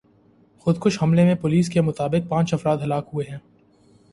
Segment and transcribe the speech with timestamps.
[0.65, 3.37] خودکش حملے میں پولیس کے مطابق پانچ افراد ہلاک ہوئے ہیں